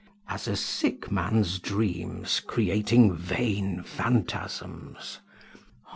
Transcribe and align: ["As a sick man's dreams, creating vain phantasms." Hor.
["As 0.27 0.47
a 0.47 0.55
sick 0.55 1.11
man's 1.11 1.59
dreams, 1.59 2.39
creating 2.39 3.13
vain 3.15 3.83
phantasms." 3.83 5.19
Hor. 5.83 5.89